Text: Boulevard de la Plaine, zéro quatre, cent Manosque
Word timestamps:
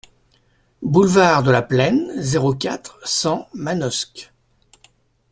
Boulevard 0.81 1.43
de 1.43 1.51
la 1.51 1.61
Plaine, 1.61 2.09
zéro 2.17 2.55
quatre, 2.55 2.97
cent 3.07 3.47
Manosque 3.53 4.33